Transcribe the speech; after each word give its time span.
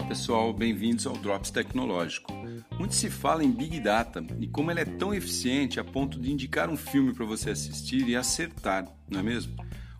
pessoal, 0.00 0.52
bem-vindos 0.54 1.06
ao 1.06 1.14
Drops 1.14 1.50
Tecnológico. 1.50 2.32
Muito 2.78 2.94
se 2.94 3.10
fala 3.10 3.44
em 3.44 3.50
Big 3.50 3.78
Data 3.78 4.24
e 4.40 4.46
como 4.46 4.70
ela 4.70 4.80
é 4.80 4.84
tão 4.84 5.12
eficiente 5.12 5.78
a 5.78 5.84
ponto 5.84 6.18
de 6.18 6.32
indicar 6.32 6.70
um 6.70 6.76
filme 6.76 7.12
para 7.12 7.26
você 7.26 7.50
assistir 7.50 8.08
e 8.08 8.16
acertar, 8.16 8.86
não 9.10 9.20
é 9.20 9.22
mesmo? 9.22 9.54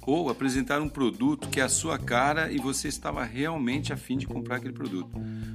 Ou 0.07 0.31
apresentar 0.31 0.81
um 0.81 0.89
produto 0.89 1.49
que 1.49 1.61
é 1.61 1.65
a 1.65 1.69
sua 1.69 1.99
cara 1.99 2.51
e 2.51 2.59
você 2.59 2.89
estava 2.89 3.23
realmente 3.23 3.93
afim 3.93 4.17
de 4.17 4.27
comprar 4.27 4.57
aquele 4.57 4.73
produto. 4.73 5.11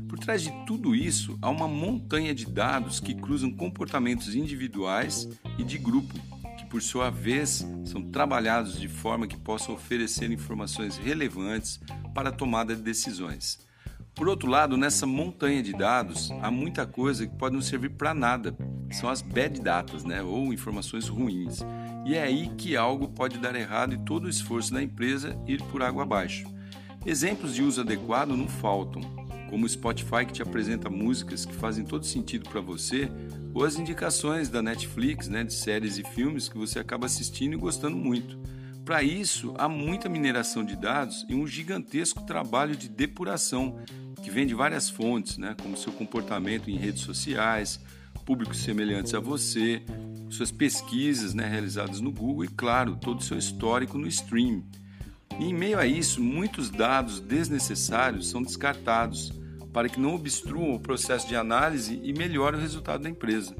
Por 0.08 0.20
trás 0.20 0.44
de 0.44 0.52
tudo 0.66 0.94
isso, 0.94 1.38
há 1.42 1.50
uma 1.50 1.68
montanha 1.68 2.36
de 2.36 2.46
dados 2.46 3.00
que 3.00 3.16
cruzam 3.16 3.52
comportamentos 3.52 4.36
individuais 4.36 5.28
e 5.58 5.64
de 5.64 5.78
grupo, 5.80 6.14
que 6.58 6.66
por 6.68 6.82
sua 6.82 7.10
vez 7.10 7.66
são 7.86 8.04
trabalhados 8.12 8.80
de 8.80 8.88
forma 8.88 9.28
que 9.28 9.38
possam 9.38 9.74
oferecer 9.74 10.30
informações 10.32 10.98
relevantes 10.98 11.80
para 12.14 12.30
a 12.30 12.34
tomada 12.34 12.76
de 12.76 12.84
decisões. 12.84 13.67
Por 14.18 14.28
outro 14.28 14.50
lado, 14.50 14.76
nessa 14.76 15.06
montanha 15.06 15.62
de 15.62 15.74
dados, 15.74 16.32
há 16.42 16.50
muita 16.50 16.88
coisa 16.88 17.28
que 17.28 17.36
pode 17.36 17.54
não 17.54 17.62
servir 17.62 17.92
para 17.92 18.16
nada. 18.16 18.58
São 18.92 19.12
as 19.12 19.22
bad 19.22 19.62
datas, 19.62 20.04
né? 20.04 20.24
ou 20.24 20.52
informações 20.52 21.08
ruins. 21.08 21.60
E 22.04 22.16
é 22.16 22.24
aí 22.24 22.50
que 22.58 22.76
algo 22.76 23.10
pode 23.10 23.38
dar 23.38 23.56
errado 23.56 23.94
e 23.94 23.98
todo 24.00 24.26
o 24.26 24.30
esforço 24.30 24.74
da 24.74 24.82
empresa 24.82 25.40
ir 25.46 25.62
por 25.66 25.84
água 25.84 26.02
abaixo. 26.02 26.48
Exemplos 27.06 27.54
de 27.54 27.62
uso 27.62 27.82
adequado 27.82 28.30
não 28.30 28.48
faltam, 28.48 29.04
como 29.52 29.68
o 29.68 29.70
Spotify 29.70 30.26
que 30.26 30.34
te 30.34 30.42
apresenta 30.42 30.90
músicas 30.90 31.46
que 31.46 31.54
fazem 31.54 31.86
todo 31.86 32.04
sentido 32.04 32.50
para 32.50 32.60
você, 32.60 33.12
ou 33.54 33.64
as 33.64 33.78
indicações 33.78 34.50
da 34.50 34.64
Netflix 34.64 35.28
né, 35.28 35.44
de 35.44 35.54
séries 35.54 36.00
e 36.00 36.04
filmes 36.04 36.50
que 36.50 36.58
você 36.58 36.80
acaba 36.80 37.06
assistindo 37.06 37.54
e 37.54 37.58
gostando 37.58 37.96
muito. 37.96 38.36
Para 38.84 39.04
isso, 39.04 39.54
há 39.58 39.70
muita 39.70 40.10
mineração 40.10 40.64
de 40.64 40.76
dados 40.76 41.26
e 41.30 41.36
um 41.36 41.46
gigantesco 41.46 42.26
trabalho 42.26 42.76
de 42.76 42.88
depuração, 42.88 43.78
que 44.22 44.32
vem 44.32 44.46
de 44.46 44.54
várias 44.54 44.90
fontes, 44.90 45.38
né, 45.38 45.56
como 45.62 45.78
seu 45.78 45.94
comportamento 45.94 46.70
em 46.70 46.78
redes 46.78 47.04
sociais, 47.04 47.80
públicos 48.28 48.58
semelhantes 48.58 49.14
a 49.14 49.22
você, 49.22 49.82
suas 50.30 50.52
pesquisas 50.52 51.34
né, 51.34 51.48
realizadas 51.48 52.02
no 52.02 52.12
Google 52.12 52.44
e, 52.44 52.50
claro, 52.50 52.98
todo 52.98 53.20
o 53.20 53.24
seu 53.24 53.38
histórico 53.38 53.98
no 53.98 54.06
stream. 54.08 54.64
E 55.40 55.46
em 55.46 55.54
meio 55.54 55.80
a 55.80 55.86
isso, 55.86 56.22
muitos 56.22 56.70
dados 56.70 57.22
desnecessários 57.22 58.30
são 58.30 58.44
descartados 58.44 59.32
para 59.72 59.88
que 59.88 60.00
não 60.00 60.16
obstruam 60.16 60.76
o 60.76 60.80
processo 60.80 61.26
de 61.26 61.38
análise 61.38 62.02
e 62.04 62.12
melhore 62.12 62.58
o 62.58 62.60
resultado 62.60 63.04
da 63.04 63.10
empresa. 63.10 63.56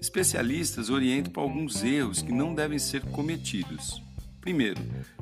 Especialistas 0.00 0.88
orientam 0.88 1.30
para 1.30 1.42
alguns 1.42 1.82
erros 1.84 2.22
que 2.22 2.32
não 2.32 2.54
devem 2.54 2.78
ser 2.78 3.02
cometidos. 3.02 4.02
Primeiro, 4.40 4.80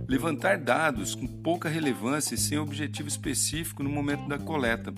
levantar 0.08 0.58
dados 0.58 1.14
com 1.14 1.26
pouca 1.26 1.68
relevância 1.68 2.34
e 2.34 2.38
sem 2.38 2.58
objetivo 2.58 3.08
específico 3.08 3.82
no 3.82 3.90
momento 3.90 4.28
da 4.28 4.38
coleta. 4.38 4.94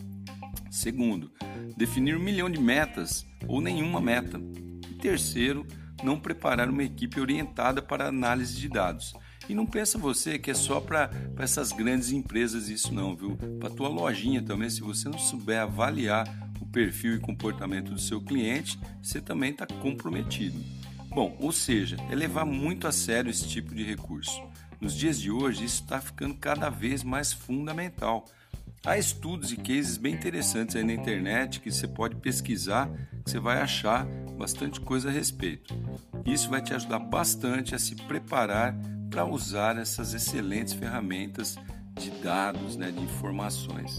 Segundo, 0.71 1.33
definir 1.77 2.17
um 2.17 2.23
milhão 2.23 2.51
de 2.51 2.61
metas 2.61 3.27
ou 3.49 3.61
nenhuma 3.61 4.01
meta. 4.01 4.41
E 4.91 4.95
terceiro, 4.95 5.67
não 6.03 6.19
preparar 6.19 6.69
uma 6.69 6.85
equipe 6.85 7.21
orientada 7.21 7.81
para 7.81 8.09
análise 8.09 8.57
de 8.57 8.69
dados. 8.69 9.15
E 9.49 9.55
não 9.55 9.67
pensa 9.67 9.99
você 9.99 10.39
que 10.39 10.51
é 10.51 10.55
só 10.55 10.81
para 10.81 11.11
essas 11.39 11.73
grandes 11.73 12.13
empresas 12.13 12.69
isso 12.69 12.95
não, 12.95 13.17
viu? 13.17 13.37
Para 13.59 13.71
tua 13.71 13.89
lojinha 13.89 14.43
também, 14.43 14.71
se 14.71 14.81
você 14.81 15.09
não 15.09 15.19
souber 15.19 15.61
avaliar 15.61 16.25
o 16.61 16.67
perfil 16.67 17.15
e 17.15 17.21
comportamento 17.21 17.91
do 17.93 17.99
seu 17.99 18.21
cliente, 18.21 18.79
você 19.03 19.21
também 19.21 19.51
está 19.51 19.67
comprometido. 19.67 20.59
Bom, 21.11 21.37
ou 21.41 21.51
seja, 21.51 21.97
é 22.09 22.15
levar 22.15 22.45
muito 22.45 22.87
a 22.87 22.93
sério 22.93 23.31
esse 23.31 23.47
tipo 23.49 23.75
de 23.75 23.83
recurso. 23.83 24.41
Nos 24.81 24.95
dias 24.95 25.21
de 25.21 25.31
hoje, 25.31 25.65
isso 25.65 25.83
está 25.83 26.01
ficando 26.01 26.35
cada 26.35 26.71
vez 26.71 27.03
mais 27.03 27.33
fundamental. 27.33 28.25
Há 28.87 28.97
estudos 28.97 29.53
e 29.53 29.57
cases 29.57 29.97
bem 29.99 30.15
interessantes 30.15 30.77
aí 30.77 30.85
na 30.85 30.93
internet 30.93 31.61
que 31.61 31.71
você 31.71 31.87
pode 31.87 32.15
pesquisar, 32.17 32.89
que 33.25 33.31
você 33.31 33.41
vai 33.41 33.61
achar 33.61 34.07
bastante 34.39 34.81
coisa 34.81 35.09
a 35.09 35.13
respeito. 35.13 35.75
Isso 36.25 36.49
vai 36.49 36.63
te 36.63 36.73
ajudar 36.73 37.01
bastante 37.01 37.75
a 37.75 37.79
se 37.79 37.95
preparar 37.95 38.75
para 39.11 39.27
usar 39.27 39.77
essas 39.77 40.15
excelentes 40.15 40.73
ferramentas 40.73 41.59
de 41.99 42.11
dados, 42.23 42.77
né, 42.77 42.91
de 42.91 43.01
informações. 43.01 43.99